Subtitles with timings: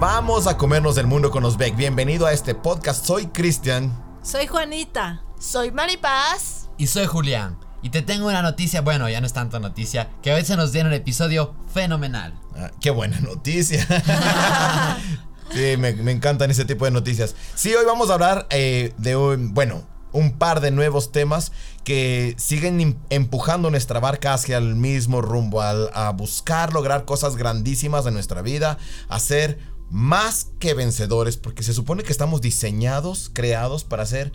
[0.00, 1.74] Vamos a comernos el mundo con Osbeck.
[1.74, 3.04] Bienvenido a este podcast.
[3.04, 4.00] Soy Cristian.
[4.22, 5.24] Soy Juanita.
[5.40, 6.68] Soy Maripaz.
[6.78, 7.58] Y soy Julián.
[7.82, 10.70] Y te tengo una noticia, bueno, ya no es tanta noticia, que a veces nos
[10.70, 12.38] dieron un episodio fenomenal.
[12.56, 13.84] Ah, qué buena noticia.
[15.52, 17.34] sí, me, encantan ese tipo de noticias.
[17.56, 21.50] Sí, hoy vamos a hablar eh, de un, bueno, un par de nuevos temas
[21.82, 28.14] que siguen empujando nuestra barca hacia el mismo rumbo, a buscar lograr cosas grandísimas en
[28.14, 29.58] nuestra vida, a ser
[29.90, 34.32] más que vencedores, porque se supone que estamos diseñados, creados para ser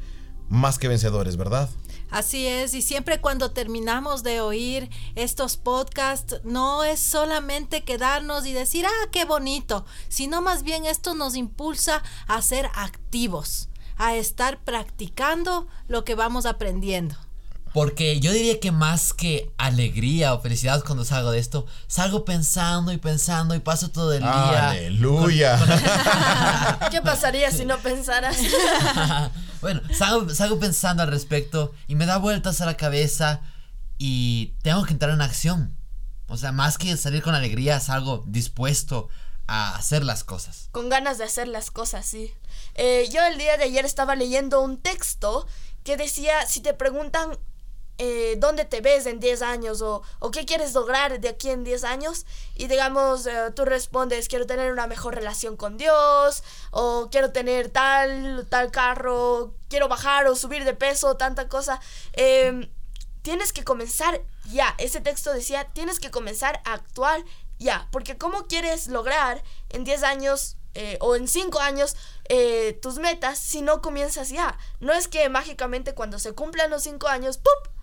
[0.49, 1.69] más que vencedores, ¿verdad?
[2.09, 8.53] Así es, y siempre cuando terminamos de oír estos podcasts, no es solamente quedarnos y
[8.53, 14.63] decir, ah, qué bonito, sino más bien esto nos impulsa a ser activos a estar
[14.63, 17.15] practicando lo que vamos aprendiendo.
[17.73, 22.91] Porque yo diría que más que alegría o felicidad cuando salgo de esto, salgo pensando
[22.91, 24.69] y pensando y paso todo el día.
[24.69, 25.59] Aleluya.
[26.91, 28.37] ¿Qué pasaría si no pensaras?
[29.61, 33.41] bueno, salgo, salgo pensando al respecto y me da vueltas a la cabeza
[33.97, 35.75] y tengo que entrar en acción.
[36.27, 39.09] O sea, más que salir con alegría, salgo dispuesto
[39.47, 40.69] a hacer las cosas.
[40.71, 42.33] Con ganas de hacer las cosas, sí.
[42.75, 45.47] Eh, yo el día de ayer estaba leyendo un texto
[45.83, 47.37] que decía, si te preguntan
[47.97, 51.83] eh, dónde te ves en 10 años o, qué quieres lograr de aquí en 10
[51.83, 57.31] años y digamos eh, tú respondes quiero tener una mejor relación con Dios o quiero
[57.31, 61.79] tener tal tal carro quiero bajar o subir de peso tanta cosa
[62.13, 62.69] em,
[63.21, 64.75] tienes que comenzar ya.
[64.77, 67.23] Ese texto decía tienes que comenzar a actuar
[67.59, 71.95] ya porque cómo quieres lograr en 10 años eh, o en cinco años
[72.29, 74.57] eh, tus metas si no comienzas ya.
[74.79, 77.73] No es que mágicamente cuando se cumplan los cinco años, ¡pup!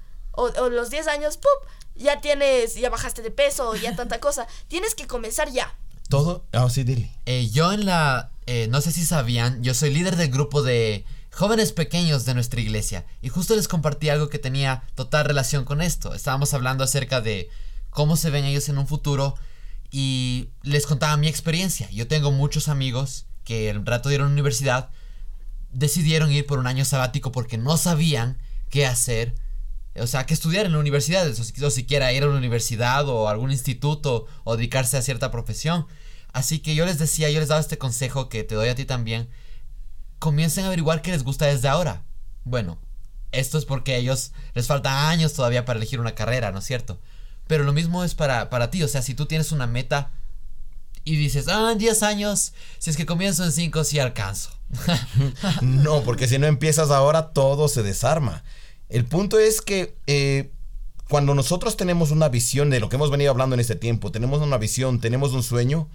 [0.41, 1.51] O, los 10 años, ¡pup!
[1.95, 4.47] Ya tienes, ya bajaste de peso, ya tanta cosa.
[4.69, 5.75] Tienes que comenzar ya.
[6.09, 7.11] Todo, ah, sí, dile.
[7.27, 8.31] Eh, yo en la,
[8.69, 13.07] no sé si sabían, yo soy líder del grupo de jóvenes pequeños de nuestra iglesia
[13.23, 16.15] y justo les compartí algo que tenía total relación con esto.
[16.15, 17.49] Estábamos hablando acerca de
[17.91, 19.37] cómo se ven ellos en un futuro
[19.91, 21.89] y les contaba mi experiencia.
[21.91, 24.91] Yo tengo muchos amigos que el rato dieron la universidad,
[25.73, 29.35] decidieron ir por un año sabático porque no sabían qué hacer,
[30.01, 33.51] o sea, qué estudiar en la universidad, o siquiera ir a una universidad o algún
[33.51, 35.87] instituto o dedicarse a cierta profesión.
[36.33, 38.85] Así que yo les decía, yo les daba este consejo que te doy a ti
[38.85, 39.29] también,
[40.19, 42.05] comiencen a averiguar qué les gusta desde ahora.
[42.45, 42.79] Bueno,
[43.33, 46.65] esto es porque a ellos les faltan años todavía para elegir una carrera, ¿no es
[46.65, 47.01] cierto?
[47.47, 48.83] Pero lo mismo es para, para ti.
[48.83, 50.13] O sea, si tú tienes una meta
[51.05, 54.51] y dices, ah, en 10 años, si es que comienzo en 5, sí alcanzo.
[55.63, 58.45] no, porque si no empiezas ahora, todo se desarma.
[58.91, 60.51] El punto es que eh,
[61.09, 64.43] cuando nosotros tenemos una visión de lo que hemos venido hablando en este tiempo, tenemos
[64.43, 65.89] una visión, tenemos un sueño,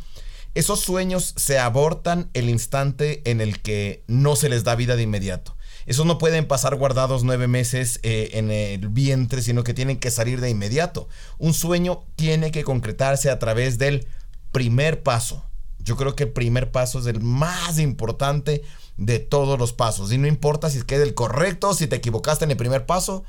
[0.56, 5.04] esos sueños se abortan el instante en el que no se les da vida de
[5.04, 5.58] inmediato.
[5.86, 10.10] Esos no pueden pasar guardados nueve meses eh, en el vientre, sino que tienen que
[10.10, 11.10] salir de inmediato.
[11.38, 14.08] Un sueño tiene que concretarse a través del
[14.54, 15.44] primer paso.
[15.86, 18.64] Yo creo que el primer paso es el más importante
[18.98, 20.12] de todos los pasos.
[20.12, 22.88] Y no importa si es que es el correcto, si te equivocaste en el primer
[22.88, 23.24] paso,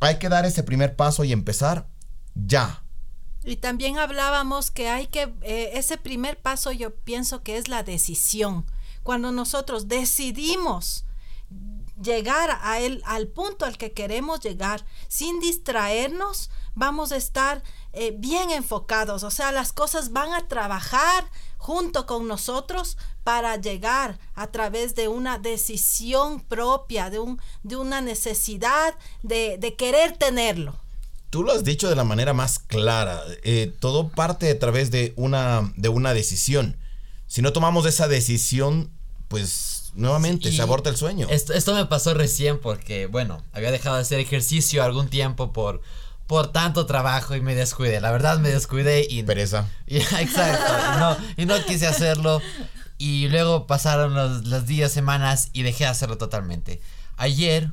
[0.00, 1.86] hay que dar ese primer paso y empezar
[2.34, 2.82] ya.
[3.44, 7.84] Y también hablábamos que hay que, eh, ese primer paso yo pienso que es la
[7.84, 8.66] decisión.
[9.04, 11.04] Cuando nosotros decidimos
[12.02, 17.62] llegar a él, al punto al que queremos llegar, sin distraernos, vamos a estar
[17.92, 19.22] eh, bien enfocados.
[19.22, 21.24] O sea, las cosas van a trabajar
[21.56, 28.00] junto con nosotros para llegar a través de una decisión propia, de, un, de una
[28.00, 30.78] necesidad de, querer tenerlo.
[31.30, 33.20] Tú lo has dicho de la manera más clara.
[33.42, 36.76] Eh, todo parte a través de una, de una decisión.
[37.26, 38.92] Si no tomamos esa decisión,
[39.26, 41.26] pues nuevamente se aborta el sueño.
[41.30, 45.80] Esto, esto me pasó recién porque, bueno, había dejado de hacer ejercicio algún tiempo por,
[46.26, 48.00] por tanto trabajo y me descuidé.
[48.00, 49.22] La verdad me descuidé y...
[49.22, 49.68] Pereza.
[49.86, 50.98] exacto.
[50.98, 52.40] no, y no quise hacerlo.
[52.98, 56.80] Y luego pasaron los, días, semanas y dejé de hacerlo totalmente.
[57.16, 57.70] Ayer,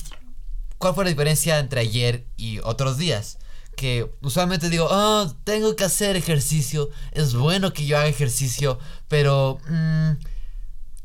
[0.78, 3.38] ¿cuál fue la diferencia entre ayer y otros días?
[3.75, 6.90] Que usualmente digo, oh, tengo que hacer ejercicio.
[7.12, 9.60] Es bueno que yo haga ejercicio, pero...
[9.68, 10.12] Mm,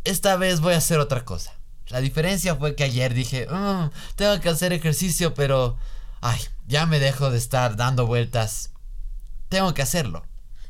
[0.08, 1.52] esta vez voy a hacer otra cosa.
[1.88, 5.76] La diferencia fue que ayer dije, mm, tengo que hacer ejercicio, pero,
[6.20, 8.70] ay, ya me dejo de estar dando vueltas.
[9.49, 10.25] Tengo que hacerlo.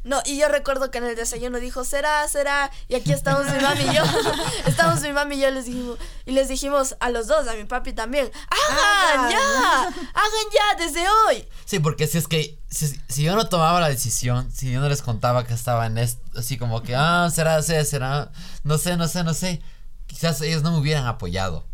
[0.05, 3.61] No, y yo recuerdo que en el desayuno dijo, será, será, y aquí estamos mi
[3.61, 4.03] mami y yo,
[4.67, 7.65] estamos mi mami y yo les dijimos, y les dijimos a los dos, a mi
[7.65, 11.49] papi también, hagan ya, hagan ya desde hoy.
[11.65, 14.89] Sí, porque si es que si, si yo no tomaba la decisión, si yo no
[14.89, 18.97] les contaba que estaba en esto, así como que, ah, será, será, será, no sé,
[18.97, 19.61] no sé, no sé,
[20.07, 21.67] quizás ellos no me hubieran apoyado.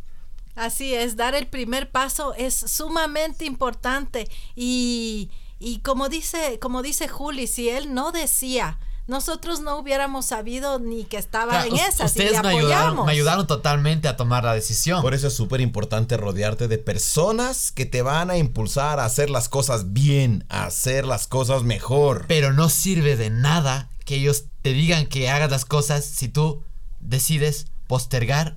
[0.57, 7.09] Así es, dar el primer paso es sumamente importante y, y como dice, como dice
[7.09, 12.05] Juli, si él no decía, nosotros no hubiéramos sabido ni que estaba Claro, en y
[12.05, 15.03] ustedes le me ayudaron, me ayudaron totalmente a tomar la decisión.
[15.03, 19.29] Por eso es súper importante rodearte de personas que te van a impulsar a hacer
[19.29, 22.25] las cosas bien, a hacer las cosas mejor.
[22.29, 26.63] Pero no sirve de nada que ellos te digan que hagas las cosas si tú
[27.01, 28.57] decides postergar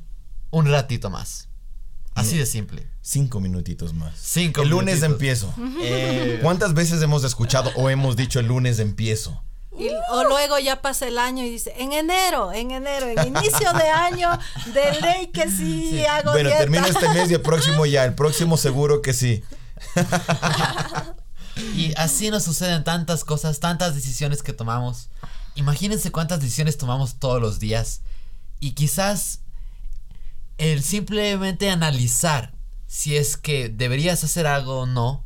[0.49, 1.46] un ratito más.
[2.17, 2.87] Así de simple.
[3.01, 4.13] Cinco minutitos más.
[4.19, 5.11] Cinco el lunes minutitos.
[5.13, 5.53] empiezo.
[5.81, 9.41] Eh, ¿Cuántas veces hemos escuchado o hemos dicho el lunes empiezo?
[9.77, 13.71] Y- o luego ya pasa el año y dice, en enero, en enero, en inicio
[13.73, 14.29] de año,
[14.73, 16.63] de ley que sí, hago Bueno, dieta.
[16.63, 18.03] termina este mes y el próximo ya.
[18.03, 19.43] El próximo seguro que sí.
[21.75, 25.09] y así nos suceden tantas cosas, tantas decisiones que tomamos.
[25.55, 28.01] Imagínense cuántas decisiones tomamos todos los días.
[28.59, 29.41] Y quizás
[30.57, 32.53] el simplemente analizar
[32.87, 35.25] si es que deberías hacer algo o no,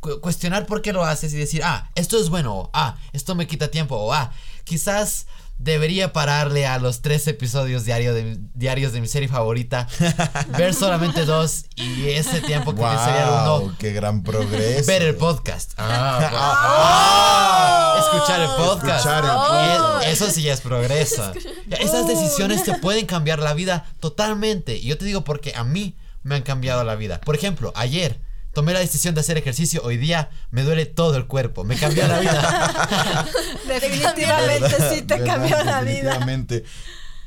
[0.00, 3.34] cu- cuestionar por qué lo haces y decir, ah, esto es bueno, o ah, esto
[3.34, 4.32] me quita tiempo, o ah,
[4.64, 5.26] quizás
[5.58, 9.88] debería pararle a los tres episodios diario de, diarios de mi serie favorita,
[10.56, 13.74] ver solamente dos y ese tiempo que sería el uno, ¡Wow!
[13.78, 14.86] ¡Qué gran progreso!
[14.86, 15.72] ver el podcast.
[15.80, 18.98] Ah, Escuchar el podcast.
[19.06, 20.06] Escuchar el Eh, podcast.
[20.08, 21.32] Eso sí ya es progreso.
[21.70, 24.76] Esas decisiones te pueden cambiar la vida totalmente.
[24.76, 27.20] Y yo te digo porque a mí me han cambiado la vida.
[27.20, 28.20] Por ejemplo, ayer
[28.58, 29.80] tomé la decisión de hacer ejercicio.
[29.84, 31.62] Hoy día me duele todo el cuerpo.
[31.62, 33.28] Me cambió la vida.
[33.68, 35.26] Definitivamente sí te ¿Verdad?
[35.26, 36.18] cambió la vida.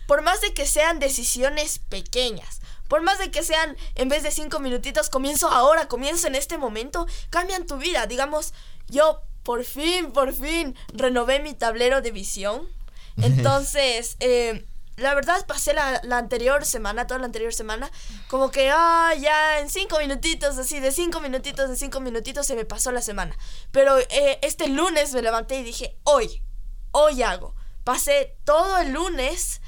[0.07, 4.31] Por más de que sean decisiones pequeñas, por más de que sean en vez de
[4.31, 8.07] cinco minutitos, comienzo ahora, comienzo en este momento, cambian tu vida.
[8.07, 8.53] Digamos,
[8.89, 12.67] yo por fin, por fin renové mi tablero de visión.
[13.21, 14.65] Entonces, eh,
[14.97, 17.89] la verdad pasé la, la anterior semana, toda la anterior semana,
[18.27, 22.55] como que, ah, ya en cinco minutitos, así, de cinco minutitos, de cinco minutitos se
[22.55, 23.35] me pasó la semana.
[23.71, 26.43] Pero eh, este lunes me levanté y dije, hoy,
[26.91, 27.55] hoy hago.
[27.83, 29.61] Pasé todo el lunes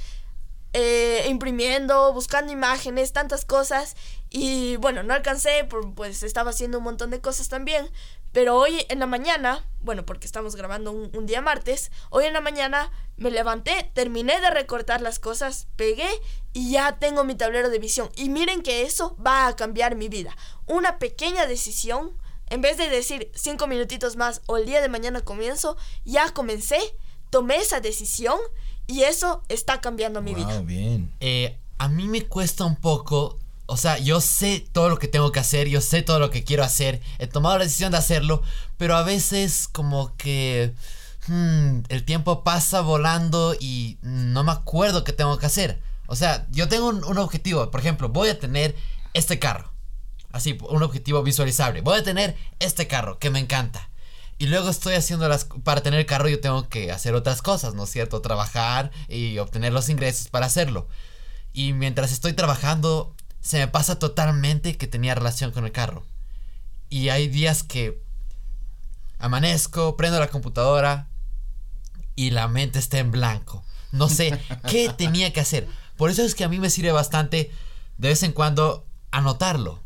[0.73, 3.95] eh, imprimiendo, buscando imágenes, tantas cosas.
[4.35, 7.87] Y bueno, no alcancé, por- pues estaba haciendo un montón de cosas también.
[8.31, 12.33] Pero hoy en la mañana, bueno, porque estamos grabando un, un día martes, hoy en
[12.33, 16.09] la mañana me levanté, terminé de recortar las cosas, pegué
[16.51, 18.09] y ya tengo mi tablero de visión.
[18.15, 20.35] Y miren que eso va a cambiar mi vida.
[20.65, 22.17] Una pequeña decisión,
[22.49, 26.79] en vez de decir cinco minutitos más o el día de mañana comienzo, ya comencé,
[27.29, 28.39] tomé esa decisión
[28.87, 30.55] y eso está cambiando mi vida.
[30.57, 31.13] Wow, bien.
[31.19, 33.37] Eh, a mí me cuesta un poco.
[33.73, 36.43] O sea, yo sé todo lo que tengo que hacer, yo sé todo lo que
[36.43, 38.43] quiero hacer, he tomado la decisión de hacerlo,
[38.77, 40.75] pero a veces como que
[41.27, 45.81] hmm, el tiempo pasa volando y no me acuerdo qué tengo que hacer.
[46.05, 48.75] O sea, yo tengo un, un objetivo, por ejemplo, voy a tener
[49.15, 49.73] este carro,
[50.31, 53.89] así, un objetivo visualizable, voy a tener este carro que me encanta.
[54.37, 55.45] Y luego estoy haciendo las...
[55.45, 58.21] Para tener el carro yo tengo que hacer otras cosas, ¿no es cierto?
[58.21, 60.87] Trabajar y obtener los ingresos para hacerlo.
[61.53, 66.03] Y mientras estoy trabajando, se me pasa totalmente que tenía relación con el carro.
[66.89, 68.01] Y hay días que
[69.19, 71.07] amanezco, prendo la computadora
[72.15, 73.63] y la mente está en blanco.
[73.91, 75.67] No sé qué tenía que hacer.
[75.97, 77.51] Por eso es que a mí me sirve bastante
[77.97, 79.79] de vez en cuando anotarlo,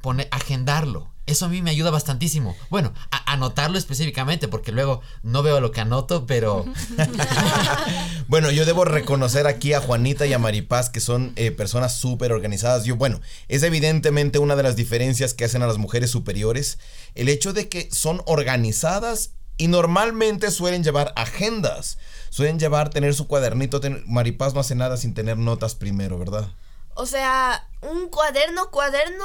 [0.00, 1.08] poner, agendarlo.
[1.26, 2.56] Eso a mí me ayuda bastantísimo.
[2.70, 6.64] Bueno, a- anotarlo específicamente porque luego no veo lo que anoto, pero
[8.28, 12.30] Bueno, yo debo reconocer aquí a Juanita y a Maripaz, que son eh, personas súper
[12.30, 12.84] organizadas.
[12.84, 16.78] Yo, bueno, es evidentemente una de las diferencias que hacen a las mujeres superiores,
[17.14, 21.96] el hecho de que son organizadas y normalmente suelen llevar agendas,
[22.28, 23.80] suelen llevar, tener su cuadernito.
[24.04, 26.52] Maripaz no hace nada sin tener notas primero, ¿verdad?
[26.96, 29.24] O sea, un cuaderno, cuaderno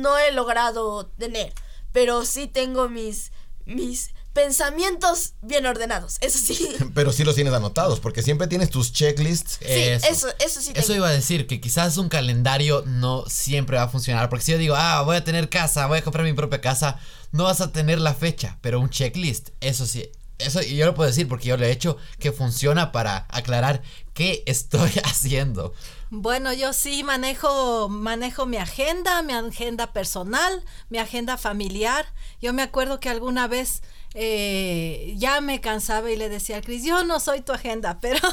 [0.00, 1.52] no he logrado tener,
[1.92, 3.30] pero sí tengo mis,
[3.64, 6.68] mis pensamientos bien ordenados, eso sí.
[6.94, 9.58] Pero sí los tienes anotados, porque siempre tienes tus checklists.
[9.60, 10.80] Sí, eso, eso sí tengo.
[10.80, 14.28] Eso iba a decir, que quizás un calendario no siempre va a funcionar.
[14.28, 16.98] Porque si yo digo, ah, voy a tener casa, voy a comprar mi propia casa,
[17.32, 18.58] no vas a tener la fecha.
[18.60, 20.10] Pero un checklist, eso sí.
[20.38, 23.82] Eso yo lo puedo decir porque yo lo he hecho que funciona para aclarar
[24.14, 25.74] qué estoy haciendo.
[26.12, 32.06] Bueno, yo sí manejo, manejo mi agenda, mi agenda personal, mi agenda familiar.
[32.40, 33.82] Yo me acuerdo que alguna vez
[34.14, 38.18] eh, ya me cansaba y le decía al Cris, yo no soy tu agenda, pero...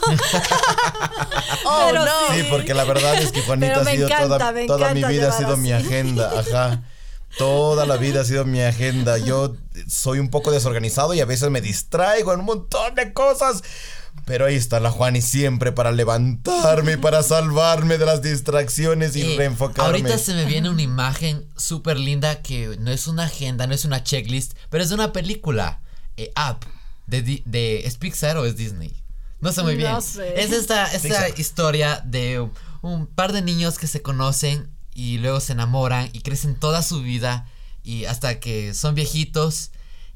[1.66, 2.34] Oh, pero no.
[2.34, 5.32] Sí, porque la verdad es que Juanita ha sido encanta, toda, toda mi vida ha
[5.32, 6.82] sido mi agenda, ajá.
[7.38, 9.17] Toda la vida ha sido mi agenda.
[9.17, 9.56] Yo
[9.88, 13.63] soy un poco desorganizado y a veces me distraigo en un montón de cosas.
[14.25, 19.22] Pero ahí está la Juani siempre para levantarme y para salvarme de las distracciones y
[19.22, 19.91] Eh, reenfocarme.
[20.00, 23.86] Ahorita se me viene una imagen súper linda que no es una agenda, no es
[23.86, 25.82] una checklist, pero es de una película,
[26.17, 26.65] eh, Up,
[27.06, 28.91] de, Di- de ¿es Pixar o es Disney?
[29.39, 29.91] No sé muy bien.
[29.91, 30.41] No sé.
[30.41, 31.39] Es esta, esta Pixar.
[31.39, 32.50] historia de
[32.82, 34.67] un par de niños que se conocen
[34.98, 37.46] y luego se enamoran y crecen toda su vida
[37.84, 39.70] y hasta que son viejitos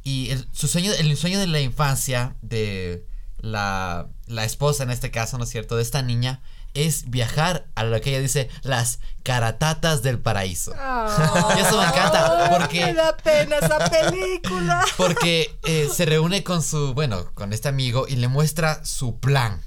[0.04, 3.06] y el, su sueño, el sueño de la infancia de
[3.38, 5.76] la, la esposa en este caso, ¿no es cierto?
[5.76, 6.42] De esta niña
[6.74, 10.74] es viajar a lo que ella dice las caratatas del paraíso.
[11.56, 14.84] Y eso me encanta Me porque da pena esa película.
[14.98, 19.62] porque eh, se reúne con su, bueno, con este amigo y le muestra su plan.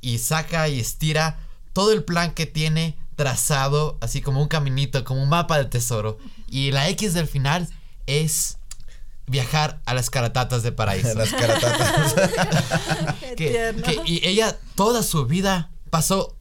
[0.00, 1.38] Y saca y estira
[1.74, 6.16] todo el plan que tiene trazado, así como un caminito, como un mapa del tesoro.
[6.48, 7.68] Y la X del final
[8.06, 8.56] es
[9.26, 11.12] viajar a las caratatas de paraíso.
[11.18, 12.14] Las caratatas.
[13.36, 13.82] Que- tierno.
[13.82, 16.34] que- y ella toda su vida pasó,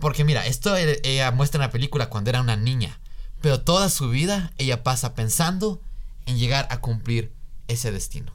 [0.00, 2.98] porque mira, esto e- ella muestra en la película cuando era una niña,
[3.40, 5.80] pero toda su vida ella pasa pensando
[6.26, 7.32] en llegar a cumplir
[7.68, 8.34] ese destino.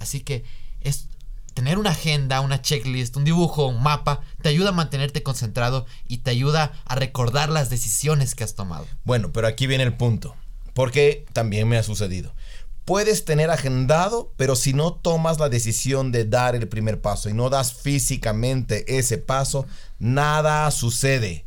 [0.00, 0.44] Así que
[0.80, 1.06] es
[1.56, 6.18] tener una agenda, una checklist, un dibujo, un mapa, te ayuda a mantenerte concentrado y
[6.18, 8.86] te ayuda a recordar las decisiones que has tomado.
[9.04, 10.36] Bueno, pero aquí viene el punto.
[10.74, 12.34] Porque también me ha sucedido.
[12.84, 17.32] Puedes tener agendado, pero si no tomas la decisión de dar el primer paso y
[17.32, 19.66] no das físicamente ese paso,
[19.98, 21.45] nada sucede.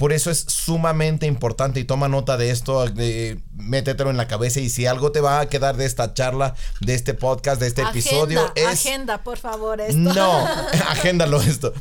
[0.00, 4.58] Por eso es sumamente importante y toma nota de esto, de- métetelo en la cabeza
[4.58, 7.82] y si algo te va a quedar de esta charla, de este podcast, de este
[7.82, 8.66] episodio, es...
[8.66, 9.98] agenda, por favor, esto.
[9.98, 10.38] No,
[10.88, 11.74] agéndalo esto.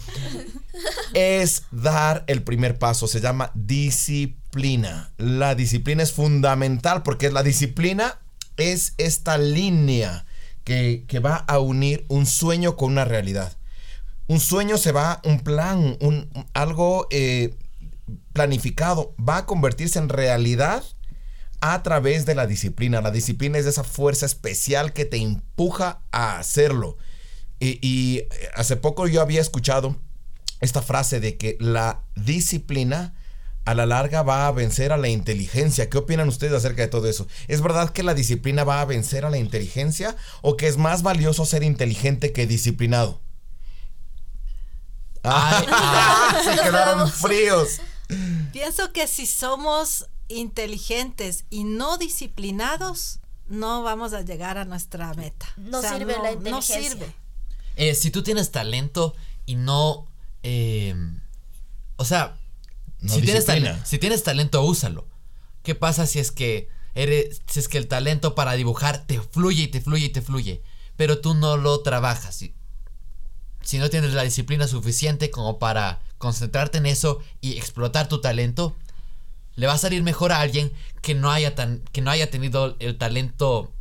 [1.13, 5.11] Es dar el primer paso, se llama disciplina.
[5.17, 8.19] La disciplina es fundamental porque la disciplina
[8.57, 10.25] es esta línea
[10.65, 13.53] que, que va a unir un sueño con una realidad.
[14.27, 17.55] Un sueño se va, un plan, un, un- algo eh,
[18.39, 20.81] planificado, va a convertirse en realidad
[21.60, 23.01] a través de la disciplina.
[23.01, 26.98] La disciplina es esa fuerza especial que te empuja a hacerlo.
[27.60, 29.98] Y, y, eh, hace poco yo había escuchado
[30.62, 33.13] esta frase de que la disciplina
[33.65, 35.89] a la larga va a vencer a la inteligencia.
[35.89, 37.27] ¿Qué opinan ustedes acerca de todo eso?
[37.50, 41.03] ¿Es verdad que la disciplina va a vencer a la inteligencia o que es más
[41.03, 43.19] valioso ser inteligente que disciplinado?
[45.24, 46.55] Ay, ay.
[46.55, 47.81] se quedaron fríos.
[48.51, 55.48] Pienso que si somos inteligentes y no disciplinados, no vamos a llegar a nuestra meta.
[55.58, 56.80] No sirve la inteligencia.
[56.80, 57.16] No sirve.
[57.75, 60.08] Eh, si tú tienes talento y no.
[60.44, 60.96] eh,
[61.98, 62.38] o sea,
[63.00, 65.08] No si, tienes talento, si tienes talento, úsalo.
[65.63, 69.63] ¿Qué pasa si es que eres, si es que el talento para dibujar te fluye
[69.63, 70.63] y te fluye y te fluye,
[70.96, 72.36] pero tú no lo trabajas?
[72.36, 72.54] Si,
[73.62, 78.75] si no tienes la disciplina suficiente como para concentrarte en eso y explotar tu talento,
[79.55, 80.71] le va a salir mejor a alguien
[81.01, 83.71] que no haya tan, que no haya tenido el talento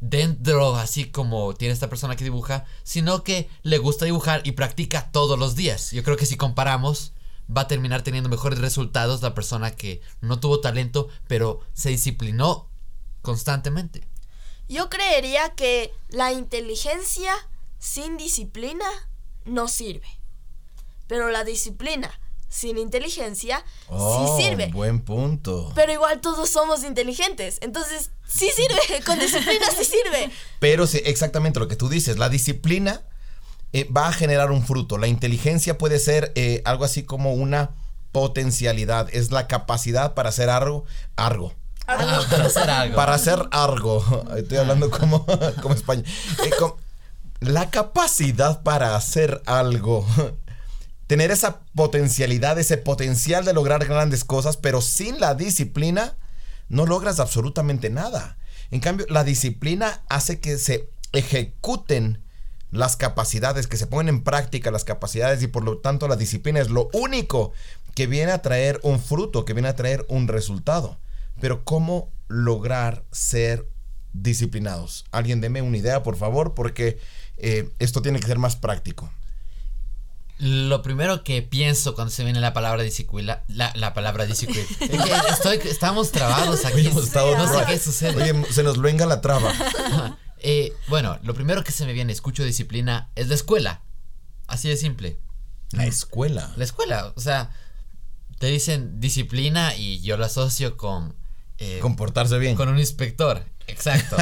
[0.00, 5.10] dentro, así como tiene esta persona que dibuja, sino que le gusta dibujar y practica
[5.12, 5.90] todos los días.
[5.90, 7.12] Yo creo que si comparamos,
[7.54, 12.68] va a terminar teniendo mejores resultados la persona que no tuvo talento, pero se disciplinó
[13.22, 14.06] constantemente.
[14.68, 17.34] Yo creería que la inteligencia
[17.78, 18.86] sin disciplina
[19.44, 20.19] no sirve.
[21.10, 22.08] Pero la disciplina
[22.48, 24.68] sin inteligencia Oh, sí sirve.
[24.68, 25.72] Buen punto.
[25.74, 27.58] Pero igual todos somos inteligentes.
[27.62, 29.02] Entonces, sí sirve.
[29.04, 30.30] Con disciplina sí sirve.
[30.60, 33.02] Pero sí, exactamente lo que tú dices, la disciplina
[33.72, 34.98] eh, va a generar un fruto.
[34.98, 37.70] La inteligencia puede ser eh, algo así como una
[38.12, 40.84] potencialidad, es la capacidad para hacer algo,
[41.16, 41.54] algo.
[41.88, 42.94] Ah, para hacer algo.
[42.94, 44.26] Para hacer algo.
[44.36, 45.26] Estoy hablando como,
[45.60, 46.04] como español.
[46.44, 46.50] Eh,
[47.40, 50.06] la capacidad para hacer algo.
[51.10, 56.16] Tener esa potencialidad, ese potencial de lograr grandes cosas, pero sin la disciplina
[56.68, 58.38] no logras absolutamente nada.
[58.70, 62.22] En cambio, la disciplina hace que se ejecuten
[62.70, 66.60] las capacidades, que se pongan en práctica las capacidades y por lo tanto la disciplina
[66.60, 67.50] es lo único
[67.96, 71.00] que viene a traer un fruto, que viene a traer un resultado.
[71.40, 73.66] Pero ¿cómo lograr ser
[74.12, 75.06] disciplinados?
[75.10, 77.00] Alguien deme una idea, por favor, porque
[77.36, 79.12] eh, esto tiene que ser más práctico.
[80.40, 84.88] Lo primero que pienso cuando se viene la palabra disciplina, la, la palabra disciplina, es
[84.88, 86.86] que estoy, estamos trabados aquí.
[86.86, 88.16] Hemos estado no sé qué sucede.
[88.22, 89.52] Oye, se nos venga la traba.
[90.38, 93.82] Eh, bueno, lo primero que se me viene, escucho disciplina, es la escuela.
[94.46, 95.18] Así de simple.
[95.72, 96.52] La escuela.
[96.56, 97.50] La escuela, o sea,
[98.38, 101.14] te dicen disciplina y yo lo asocio con...
[101.58, 102.56] eh, Comportarse bien.
[102.56, 104.16] con un inspector, exacto.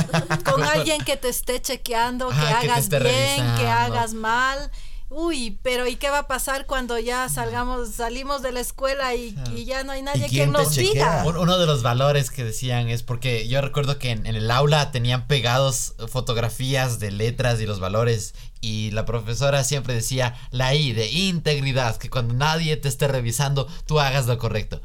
[0.45, 4.71] Con alguien que te esté chequeando, que hagas bien, que hagas mal.
[5.11, 9.35] Uy, pero ¿y qué va a pasar cuando ya salgamos, salimos de la escuela y,
[9.57, 11.23] y ya no hay nadie ¿Y quién quien nos chequea?
[11.23, 11.25] diga?
[11.25, 14.51] Un- Uno de los valores que decían es porque yo recuerdo que en, en el
[14.51, 20.75] aula tenían pegados fotografías de letras y los valores y la profesora siempre decía la
[20.75, 24.83] I de integridad, que cuando nadie te esté revisando tú hagas lo correcto.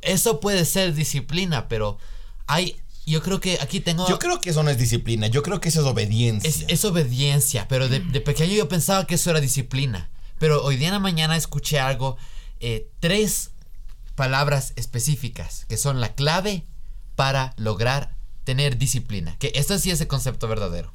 [0.00, 1.98] Eso puede ser disciplina, pero
[2.46, 4.08] hay, yo creo que aquí tengo...
[4.08, 6.48] Yo creo que eso no es disciplina, yo creo que eso es obediencia.
[6.48, 10.10] Es, es obediencia, pero de, de pequeño yo pensaba que eso era disciplina.
[10.38, 12.16] Pero hoy día en la mañana escuché algo,
[12.60, 13.50] eh, tres
[14.14, 16.66] palabras específicas que son la clave
[17.14, 19.36] para lograr tener disciplina.
[19.38, 20.92] Que esto sí es el concepto verdadero.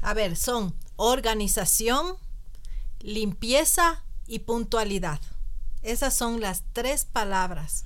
[0.00, 2.16] A ver, son organización,
[3.00, 5.20] limpieza y puntualidad.
[5.82, 7.84] Esas son las tres palabras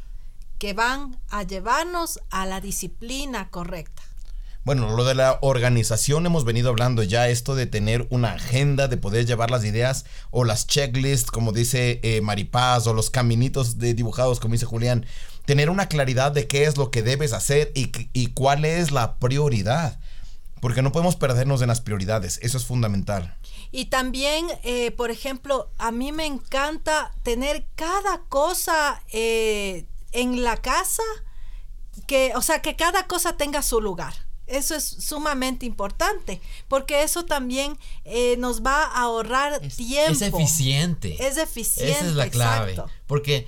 [0.63, 4.01] que van a llevarnos a la disciplina correcta.
[4.63, 8.97] Bueno, lo de la organización hemos venido hablando ya, esto de tener una agenda, de
[8.97, 13.95] poder llevar las ideas o las checklists, como dice eh, Maripaz, o los caminitos de
[13.95, 15.05] dibujados, como dice Julián,
[15.47, 19.99] tener una claridad de qué es lo que debes hacer y, cuál es la prioridad,
[20.61, 23.37] porque no podemos perdernos en las prioridades, eso es fundamental.
[23.73, 30.57] Y también, eh, por ejemplo, a mí me encanta tener cada cosa eh, en la
[30.57, 31.03] casa,
[32.07, 34.15] que, o sea, que cada cosa tenga su lugar.
[34.47, 40.13] Eso es sumamente importante, porque eso también eh, nos va a ahorrar Es, tiempo.
[40.13, 41.17] es eficiente.
[41.27, 41.93] Es eficiente.
[41.93, 42.73] Esa es la clave.
[42.73, 42.93] exacto.
[43.07, 43.47] Porque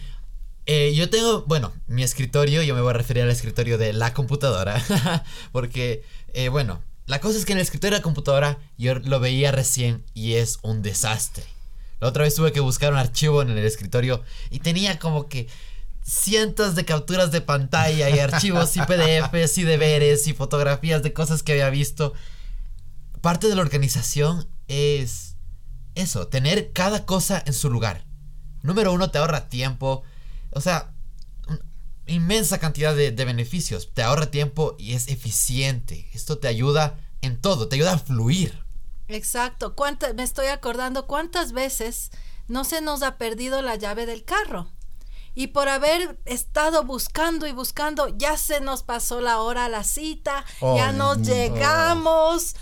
[0.66, 4.14] eh, yo tengo, bueno, mi escritorio, yo me voy a referir al escritorio de la
[4.14, 4.82] computadora.
[5.52, 6.02] porque,
[6.32, 9.52] eh, bueno, la cosa es que en el escritorio de la computadora yo lo veía
[9.52, 11.44] recién y es un desastre.
[12.00, 15.48] La otra vez tuve que buscar un archivo en el escritorio y tenía como que
[16.06, 21.42] cientos de capturas de pantalla y archivos y PDFs y deberes y fotografías de cosas
[21.42, 22.12] que había visto.
[23.22, 25.36] Parte de la organización es
[25.94, 28.04] eso, tener cada cosa en su lugar.
[28.62, 30.02] Número uno, te ahorra tiempo.
[30.50, 30.92] O sea,
[32.06, 33.90] inmensa cantidad de, de beneficios.
[33.94, 36.08] Te ahorra tiempo y es eficiente.
[36.12, 38.62] Esto te ayuda en todo, te ayuda a fluir.
[39.08, 39.74] Exacto.
[39.74, 42.10] ¿Cuánta- me estoy acordando cuántas veces
[42.46, 44.70] no se nos ha perdido la llave del carro.
[45.34, 49.82] Y por haber estado buscando y buscando, ya se nos pasó la hora a la
[49.84, 51.34] cita, Oh, ya no Dios mío.
[51.54, 52.54] llegamos.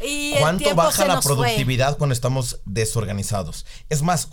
[0.00, 1.34] Y ¿Cuánto baja se la nos fue.
[1.36, 3.66] productividad cuando estamos desorganizados?
[3.90, 4.28] Es más,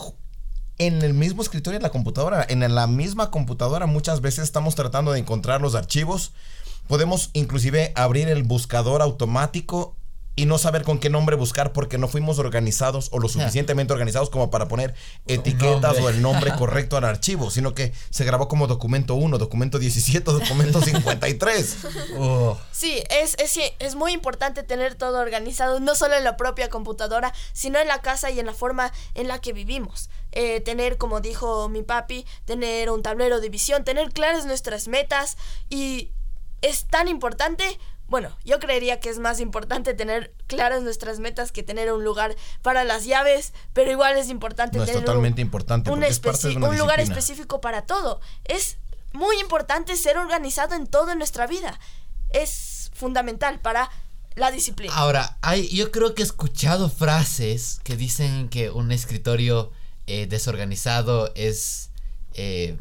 [0.78, 5.12] en el mismo escritorio de la computadora, en la misma computadora muchas veces estamos tratando
[5.12, 6.32] de encontrar los archivos.
[6.88, 9.96] Podemos inclusive abrir el buscador automático
[10.36, 14.30] y no saber con qué nombre buscar porque no fuimos organizados o lo suficientemente organizados
[14.30, 14.94] como para poner
[15.28, 19.78] etiquetas o el nombre correcto al archivo, sino que se grabó como documento 1, documento
[19.78, 21.78] 17, documento 53.
[22.18, 22.58] Oh.
[22.72, 27.34] Sí, es, es, es muy importante tener todo organizado, no solo en la propia computadora,
[27.54, 30.10] sino en la casa y en la forma en la que vivimos.
[30.32, 35.36] Eh, tener, como dijo mi papi, tener un tablero de visión, tener claras nuestras metas
[35.70, 36.12] y
[36.62, 37.80] es tan importante,
[38.12, 42.36] bueno, yo creería que es más importante tener claras nuestras metas que tener un lugar
[42.62, 46.12] para las llaves, pero igual es importante No es tener totalmente un, importante un, porque
[46.12, 48.20] es parte de especi- una un lugar específico para todo.
[48.44, 48.78] Es
[49.14, 51.80] muy importante ser organizado en todo en nuestra vida.
[52.32, 53.90] Es fundamental para
[54.36, 54.94] la disciplina.
[54.94, 59.72] Ahora, hay, yo creo que he escuchado frases que dicen que un escritorio
[60.08, 61.92] eh, desorganizado es,
[62.34, 62.78] eh,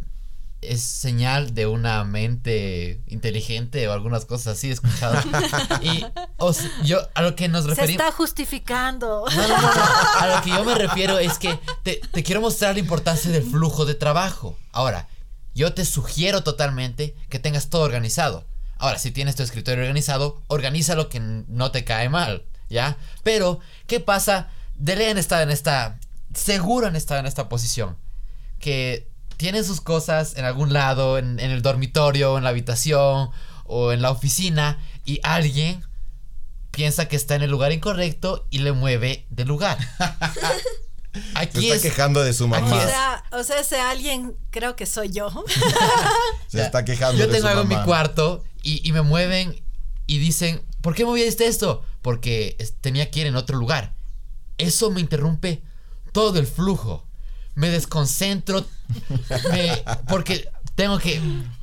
[0.63, 5.19] es señal de una mente inteligente o algunas cosas así, he escuchado.
[5.83, 6.05] y
[6.37, 8.03] o sea, yo a lo que nos Se referimos...
[8.03, 9.25] está justificando.
[9.35, 9.83] No, no, no, no.
[10.19, 13.43] A lo que yo me refiero es que te, te quiero mostrar la importancia del
[13.43, 14.59] flujo de trabajo.
[14.73, 15.09] Ahora,
[15.55, 18.45] yo te sugiero totalmente que tengas todo organizado.
[18.79, 22.97] Ahora, si tienes tu escritorio organizado, organiza lo que no te cae mal, ¿ya?
[23.23, 24.49] Pero, ¿qué pasa?
[24.75, 25.99] Dele han estado en esta.
[26.35, 27.99] Seguro han estado en esta posición.
[28.59, 29.10] Que
[29.41, 33.31] tienen sus cosas en algún lado, en, en el dormitorio, en la habitación
[33.65, 35.83] o en la oficina, y alguien
[36.71, 39.79] piensa que está en el lugar incorrecto y le mueve de lugar.
[41.15, 41.83] Se Aquí está es.
[41.83, 42.77] quejando de su Aquí mamá.
[42.77, 45.31] O sea, o sea, ese alguien creo que soy yo.
[46.49, 49.59] Se está quejando Yo de tengo su algo en mi cuarto y, y me mueven
[50.07, 51.83] y dicen, ¿por qué moviste esto?
[52.03, 53.95] Porque tenía que ir en otro lugar.
[54.59, 55.63] Eso me interrumpe
[56.13, 57.07] todo el flujo.
[57.61, 58.65] Me desconcentro,
[59.53, 61.21] me- porque tengo que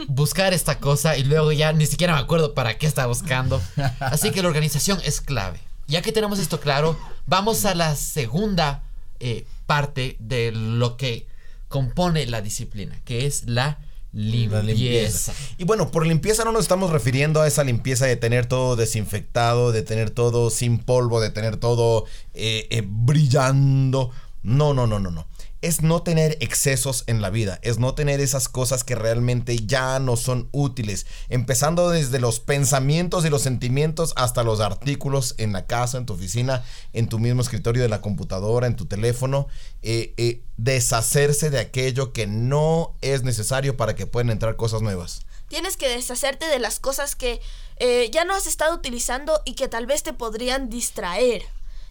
[0.07, 3.60] buscar esta cosa y luego ya ni siquiera me acuerdo para qué estaba buscando.
[3.99, 5.60] Así que la organización es clave.
[5.88, 8.83] Ya que tenemos esto claro, vamos a la segunda
[9.19, 11.25] eh, parte de lo que
[11.67, 13.79] compone la disciplina, que es la
[14.13, 15.33] limpieza.
[15.57, 19.71] Y bueno, por limpieza no nos estamos refiriendo a esa limpieza de tener todo desinfectado,
[19.71, 24.12] de tener todo sin polvo, de tener todo eh, eh, brillando.
[24.43, 25.25] No, no, no, no, no.
[25.67, 29.99] Es no tener excesos en la vida, es no tener esas cosas que realmente ya
[29.99, 35.65] no son útiles, empezando desde los pensamientos y los sentimientos hasta los artículos en la
[35.65, 39.49] casa, en tu oficina, en tu mismo escritorio de la computadora, en tu teléfono,
[39.82, 45.25] eh, eh, deshacerse de aquello que no es necesario para que puedan entrar cosas nuevas.
[45.49, 47.41] Tienes que deshacerte de las cosas que
[47.75, 51.43] eh, ya no has estado utilizando y que tal vez te podrían distraer.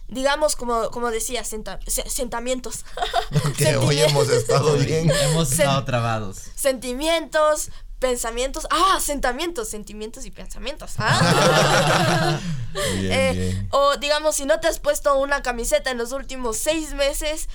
[0.07, 2.85] Digamos, como, como decía, senta- se- sentamientos.
[3.57, 5.11] Que hoy hemos estado bien.
[5.23, 6.37] Hemos estado trabados.
[6.55, 8.67] Sentimientos, pensamientos.
[8.69, 10.93] Ah, sentimientos, sentimientos y pensamientos.
[10.97, 12.39] Ah.
[12.99, 13.67] Bien, Eh, bien.
[13.71, 17.49] O digamos, si no te has puesto una camiseta en los últimos seis meses,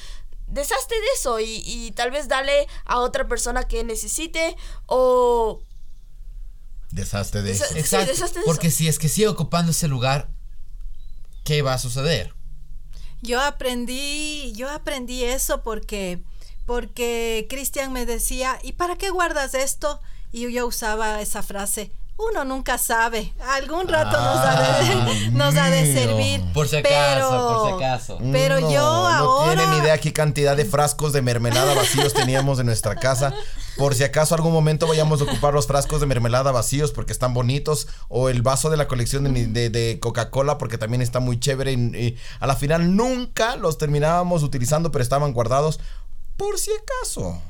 [0.49, 5.63] deshazte de eso y, y tal vez dale a otra persona que necesite o...
[6.91, 7.73] Deshazte de Desa- eso.
[7.75, 8.11] Sí, Exacto.
[8.13, 8.77] deshazte de porque eso.
[8.79, 10.29] si es que sigue ocupando ese lugar,
[11.45, 12.35] ¿qué va a suceder?
[13.23, 16.21] Yo aprendí, yo aprendí eso porque,
[16.67, 20.01] porque Cristian me decía, ¿y para qué guardas esto?
[20.33, 25.71] Y yo usaba esa frase, uno nunca sabe, algún rato nos, ha de, nos ha
[25.71, 25.95] de mío.
[25.95, 26.53] servir.
[26.53, 28.19] Por si acaso, pero- por si acaso.
[28.31, 29.55] Pero No, yo No ahora...
[29.55, 33.35] tienen idea qué cantidad de frascos de mermelada vacíos teníamos en nuestra casa.
[33.77, 37.35] Por si acaso algún momento vayamos a ocupar los frascos de mermelada vacíos porque están
[37.35, 37.89] bonitos.
[38.09, 41.73] O el vaso de la colección de, de- de Coca-Cola porque también está muy chévere.
[41.73, 45.81] Y, y a la final nunca los terminábamos utilizando, pero estaban guardados
[46.37, 47.41] por si acaso.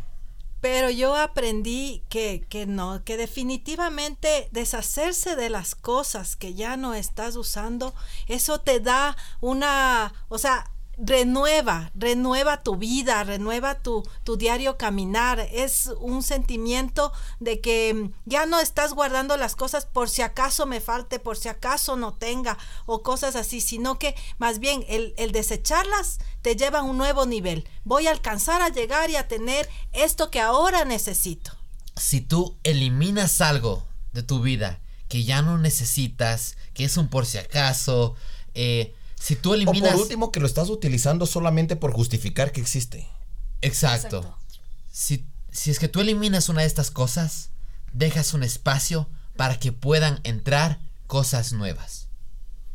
[0.63, 6.95] Pero yo aprendí que, que no, que definitivamente deshacerse de las cosas que ya no
[6.95, 7.93] estás usando,
[8.29, 15.41] eso te da una, o sea, renueva, renueva tu vida, renueva tu, tu diario caminar.
[15.53, 20.67] Es un sentimiento de que mm, ya no estás guardando las cosas por si acaso
[20.67, 25.15] me falte, por si acaso no tenga o cosas así, sino que más bien el,
[25.17, 27.69] el desecharlas te lleva a un nuevo nivel.
[27.85, 31.53] Voy a alcanzar a llegar y a tener esto que ahora necesito.
[31.97, 37.27] Si tú eliminas algo de tu vida que ya no necesitas, que es un por
[37.27, 38.15] si acaso,
[38.55, 43.09] eh, si tú O por último que lo estás utilizando solamente por justificar que existe.
[43.61, 44.17] Exacto.
[44.19, 44.39] Exacto.
[44.91, 47.51] Si, si es que tú eliminas una de estas cosas,
[47.93, 52.09] dejas un espacio para que puedan entrar cosas nuevas.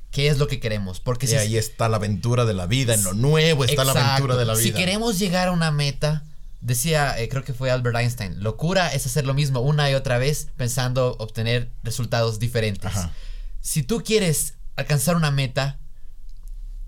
[0.10, 1.02] ¿Qué es lo que queremos?
[1.02, 3.92] Porque Y si ahí está la aventura de la vida, en lo nuevo está la
[3.92, 4.64] aventura de la vida.
[4.64, 6.24] Si queremos llegar a una meta,
[6.62, 10.18] decía, eh, creo que fue Albert Einstein, locura es hacer lo mismo una y otra
[10.18, 12.86] vez pensando obtener resultados diferentes.
[12.86, 13.12] Ajá.
[13.60, 15.78] Si tú quieres alcanzar una meta,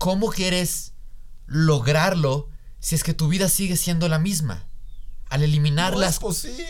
[0.00, 0.94] ¿cómo quieres
[1.46, 2.48] lograrlo
[2.80, 4.66] si es que tu vida sigue siendo la misma?
[5.28, 6.18] Al eliminar No las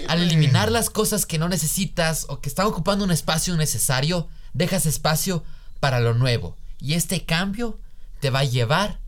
[0.09, 4.85] al eliminar las cosas que no necesitas o que están ocupando un espacio innecesario, dejas
[4.85, 5.45] espacio
[5.79, 6.57] para lo nuevo.
[6.81, 7.79] Y este cambio
[8.21, 8.99] te va a llevar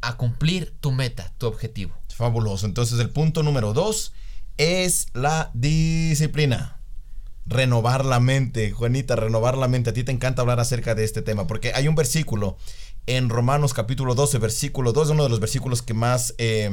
[0.00, 1.94] a cumplir tu meta, tu objetivo.
[2.14, 2.64] Fabuloso.
[2.64, 4.12] Entonces el punto número dos
[4.56, 6.80] es la disciplina.
[7.44, 9.90] Renovar la mente, Juanita, renovar la mente.
[9.90, 12.56] A ti te encanta hablar acerca de este tema porque hay un versículo
[13.06, 16.70] en Romanos capítulo 12, versículo 2, uno de los versículos que más, eh,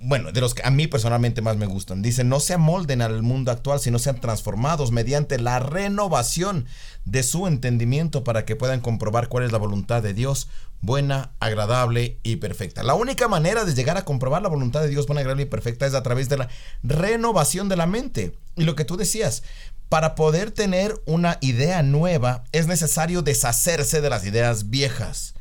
[0.00, 2.02] bueno, de los que a mí personalmente más me gustan.
[2.02, 6.66] Dice, no se amolden al mundo actual, sino sean transformados mediante la renovación
[7.04, 10.48] de su entendimiento para que puedan comprobar cuál es la voluntad de Dios,
[10.80, 12.82] buena, agradable y perfecta.
[12.82, 15.86] La única manera de llegar a comprobar la voluntad de Dios buena, agradable y perfecta
[15.86, 16.48] es a través de la
[16.82, 18.36] renovación de la mente.
[18.56, 19.42] Y lo que tú decías,
[19.88, 25.33] para poder tener una idea nueva es necesario deshacerse de las ideas viejas.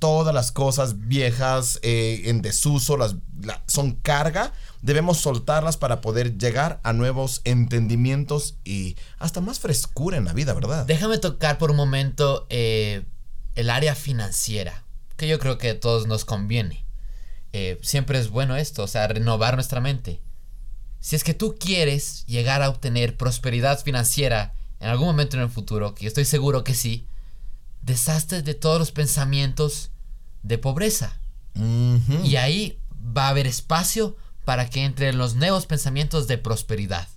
[0.00, 4.52] Todas las cosas viejas eh, en desuso las, la- son carga.
[4.82, 10.52] Debemos soltarlas para poder llegar a nuevos entendimientos y hasta más frescura en la vida,
[10.54, 10.86] ¿verdad?
[10.86, 13.04] Déjame tocar por un momento eh,
[13.54, 14.84] el área financiera,
[15.16, 16.84] que yo creo que a todos nos conviene.
[17.52, 20.20] Eh, siempre es bueno esto, o sea, renovar nuestra mente.
[20.98, 25.50] Si es que tú quieres llegar a obtener prosperidad financiera en algún momento en el
[25.50, 27.06] futuro, que estoy seguro que sí,
[27.82, 29.90] deshazte de todos los pensamientos
[30.42, 31.16] de pobreza.
[32.24, 32.78] Y ahí
[33.16, 37.08] va a haber espacio para que entren los nuevos pensamientos de prosperidad.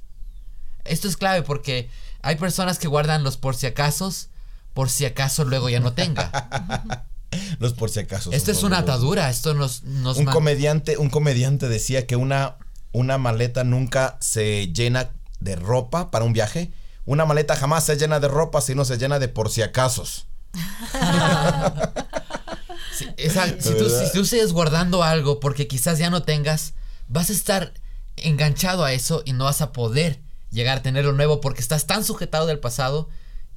[0.86, 1.90] Esto es clave porque
[2.22, 4.30] hay personas que guardan los por si acasos,
[4.74, 7.06] por si acaso luego ya no tenga.
[7.58, 8.32] Los por si acaso.
[8.32, 9.82] Esto es una atadura, esto nos...
[9.82, 12.58] nos Un comediante, un comediante decía que una,
[12.92, 16.72] una maleta nunca se llena de ropa para un viaje.
[17.06, 20.28] Una maleta jamás se llena de ropa, sino se llena de por si acasos.
[22.94, 26.74] Si tú, si tú sigues guardando algo porque quizás ya no tengas,
[27.08, 27.74] vas a estar
[28.18, 30.20] enganchado a eso y no vas a poder
[30.52, 33.10] llegar a tener lo nuevo porque estás tan sujetado del pasado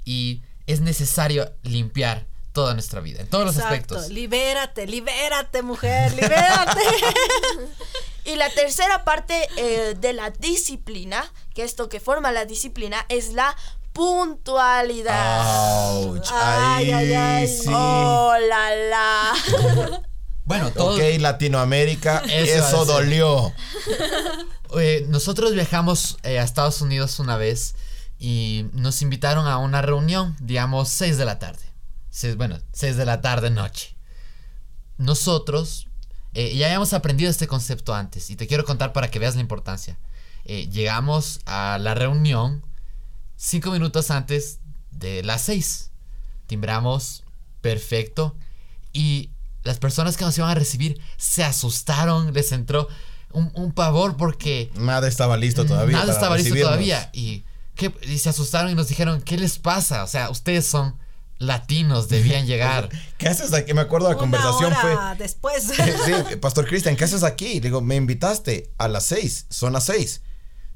[0.05, 3.75] y es necesario limpiar toda nuestra vida, en todos los Exacto.
[3.97, 4.09] aspectos.
[4.09, 6.81] Libérate, libérate, mujer, libérate.
[8.27, 13.33] Y la tercera parte eh, de la disciplina, que esto que forma la disciplina, es
[13.33, 13.57] la
[13.97, 15.97] puntualidad.
[16.05, 17.49] Ouch, Ay, ahí ay, ay.
[17.49, 17.69] sí.
[17.73, 20.03] Oh, la, la.
[20.45, 23.53] Bueno, todos, Ok, Latinoamérica, Eso dolió.
[24.81, 27.75] eh, nosotros viajamos eh, a Estados Unidos una vez
[28.21, 31.65] y nos invitaron a una reunión, digamos, 6 de la tarde.
[32.11, 33.97] Seis- bueno, 6 de la tarde noche.
[34.99, 35.89] Nosotros
[36.35, 39.41] eh, ya habíamos aprendido este concepto antes y te quiero contar para que veas la
[39.41, 39.99] importancia.
[40.45, 42.65] Eh, llegamos a la reunión
[43.37, 44.59] cinco minutos antes
[44.91, 45.91] de las 6.
[46.47, 47.25] Timbramos,
[47.61, 48.37] perfecto.
[48.93, 49.31] Y
[49.65, 52.89] las personas que nos iban a recibir se asustaron, les entró
[53.33, 55.99] un, un pavor porque Nada estaba listo todavía.
[55.99, 57.11] nada estaba listo todavía.
[57.13, 57.45] Y,
[57.75, 57.93] ¿qué?
[58.03, 60.05] y se asustaron y nos dijeron, ¿qué les pasa?
[60.05, 60.97] O sea, ustedes son
[61.39, 62.89] latinos, debían llegar.
[63.19, 63.75] ¿Qué haces aquí?
[63.75, 65.17] Me acuerdo la Una conversación hora fue.
[65.19, 65.65] después.
[66.07, 67.55] Sí, Pastor Cristian, ¿qué haces aquí?
[67.55, 70.23] Le digo, me invitaste a las seis, son las seis.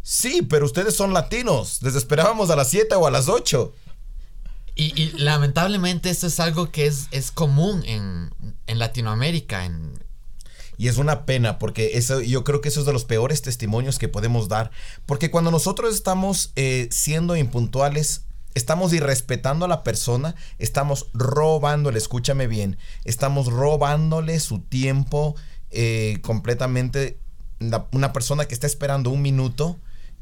[0.03, 1.83] Sí, pero ustedes son latinos.
[1.83, 3.75] Les esperábamos a las siete o a las ocho.
[4.75, 8.31] Y, y lamentablemente esto es algo que es, es común en,
[8.67, 9.65] en Latinoamérica.
[9.67, 9.93] En,
[10.79, 13.99] Y es una pena porque eso, yo creo que eso es de los peores testimonios
[13.99, 14.71] que podemos dar.
[15.07, 18.23] Porque cuando nosotros estamos eh, siendo impuntuales,
[18.55, 25.37] estamos irrespetando a la persona, estamos robándole, escúchame bien, estamos robándole su tiempo
[25.71, 27.19] eh, completamente.
[27.59, 29.79] La- una persona que está esperando un minuto,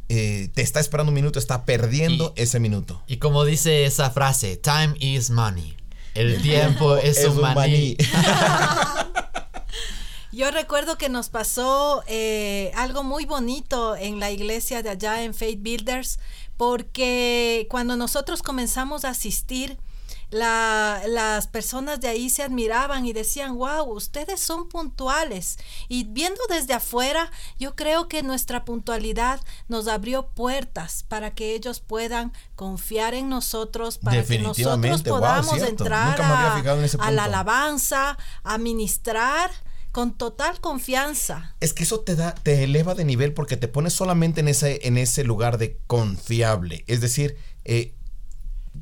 [0.08, 3.02] eh, te está esperando un minuto, está perdiendo Y- ese minuto.
[3.06, 5.76] y como dice esa frase, time is money.
[6.14, 7.96] El tiempo es, un maní.
[10.32, 15.32] Yo recuerdo que nos pasó eh, algo muy bonito en la iglesia de allá en
[15.34, 16.18] Faith Builders,
[16.56, 19.78] porque cuando nosotros comenzamos a asistir,
[20.30, 25.58] la- las personas de ahí se admiraban y decían, wow, ustedes son puntuales.
[25.88, 31.80] Y viendo desde afuera, yo creo que nuestra puntualidad nos abrió puertas para que ellos
[31.80, 36.62] puedan confiar en nosotros, para que nosotros wow, podamos entrar a,
[37.08, 39.50] en la alabanza, a ministrar
[39.92, 41.56] con total confianza.
[41.60, 44.86] Es que eso te da, te eleva de nivel porque te pones solamente en ese,
[44.86, 46.84] en ese lugar de confiable.
[46.86, 47.94] Es decir, eh,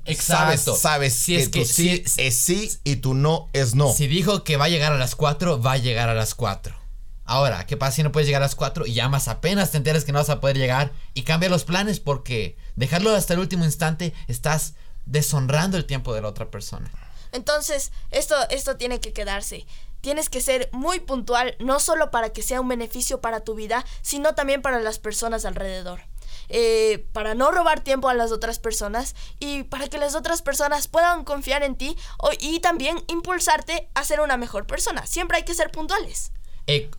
[0.05, 0.77] Exacto.
[0.77, 3.75] sabes, sabes Si que, es que- tu sí si- es sí y tu no es
[3.75, 3.92] no.
[3.92, 6.77] Si dijo que va a llegar a las 4, va a llegar a las 4.
[7.25, 10.05] Ahora, ¿qué pasa si no puedes llegar a las 4 y llamas apenas te enteras
[10.05, 13.64] que no vas a poder llegar y cambia los planes porque dejarlo hasta el último
[13.64, 14.75] instante estás
[15.07, 16.88] deshonrando el tiempo de la otra persona?
[17.33, 19.66] Entonces, esto, esto tiene que quedarse.
[20.01, 23.85] Tienes que ser muy puntual, no solo para que sea un beneficio para tu vida,
[24.03, 26.01] sino también para las personas alrededor.
[26.49, 30.89] Eh, para no robar tiempo a las otras personas y para que las otras personas
[30.89, 35.07] puedan confiar en ti o- y también impulsarte a ser una mejor persona.
[35.07, 36.33] Siempre hay que ser puntuales.
[36.67, 36.91] Eh,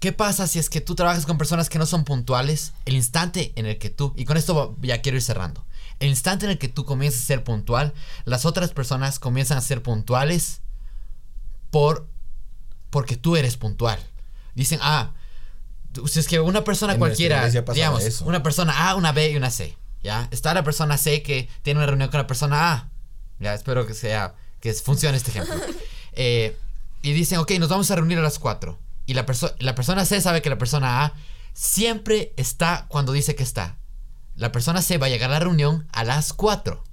[0.00, 2.74] ¿Qué pasa si es que tú trabajas con personas que no son puntuales?
[2.84, 5.64] El instante en el que tú, y con esto ya quiero ir cerrando,
[5.98, 9.62] el instante en el que tú comienzas a ser puntual, las otras personas comienzan a
[9.62, 10.60] ser puntuales
[11.70, 12.06] por
[12.90, 13.98] porque tú eres puntual.
[14.54, 15.14] Dicen, ah,
[16.06, 18.24] si es que una persona En cualquiera, digamos, eso.
[18.24, 20.28] una persona A, una B y una C, ¿ya?
[20.30, 22.88] Está la persona C que tiene una reunión con la persona A,
[23.40, 25.54] ya, espero que sea, que funcione este ejemplo.
[26.16, 26.56] Eh,
[27.02, 28.78] y dicen, ok, nos vamos a reunir a las 4.
[29.04, 31.12] Y la, perso- la persona C sabe que la persona A
[31.52, 33.78] siempre está cuando dice que está.
[34.36, 36.84] La persona C va a llegar a la reunión a las 4.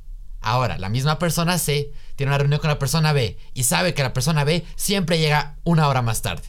[0.41, 4.01] Ahora, la misma persona C tiene una reunión con la persona B y sabe que
[4.01, 6.47] la persona B siempre llega una hora más tarde.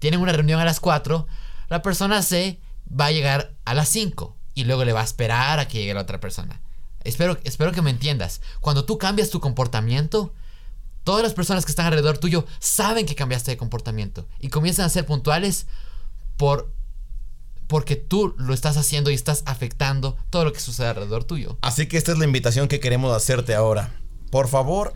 [0.00, 1.26] Tienen una reunión a las 4,
[1.68, 5.58] la persona C va a llegar a las 5 y luego le va a esperar
[5.58, 6.60] a que llegue la otra persona.
[7.02, 8.40] Espero, espero que me entiendas.
[8.60, 10.32] Cuando tú cambias tu comportamiento,
[11.04, 14.90] todas las personas que están alrededor tuyo saben que cambiaste de comportamiento y comienzan a
[14.90, 15.66] ser puntuales
[16.36, 16.72] por
[17.66, 21.58] porque tú lo estás haciendo y estás afectando todo lo que sucede alrededor tuyo.
[21.62, 23.94] Así que esta es la invitación que queremos hacerte ahora.
[24.30, 24.94] Por favor,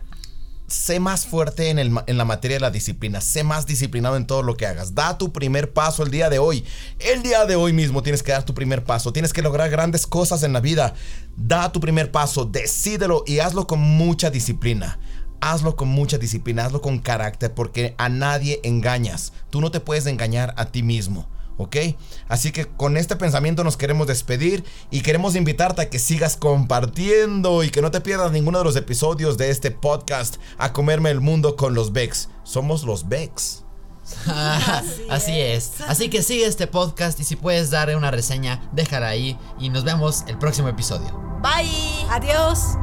[0.69, 3.21] sé más fuerte en, el en la materia de la disciplina.
[3.21, 4.95] Sé más disciplinado en todo lo que hagas.
[4.95, 6.63] Da tu primer paso el día de hoy.
[6.99, 9.13] El día de hoy mismo tienes que dar tu primer paso.
[9.13, 10.93] Tienes que lograr grandes cosas en la vida.
[11.35, 14.99] Da tu primer paso, decídelo y hazlo con mucha disciplina.
[15.41, 19.31] hazlo con mucha disciplina, hazlo con carácter, porque a nadie engañas.
[19.49, 21.29] Tú no te puedes engañar a ti mismo.
[21.59, 21.75] ¿Ok?
[22.27, 27.63] Así que con este pensamiento nos queremos despedir y queremos invitarte a que sigas compartiendo
[27.63, 31.19] y que no te pierdas ninguno de los episodios de este podcast a comerme el
[31.19, 32.29] mundo con los Bex.
[32.43, 33.65] Somos los Bex.
[35.09, 35.81] Así, es.
[35.81, 39.83] Así que sigue este podcast y si puedes darle una reseña, déjala ahí y nos
[39.83, 41.11] vemos el próximo episodio.
[41.41, 42.07] Bye.
[42.09, 42.77] Adiós.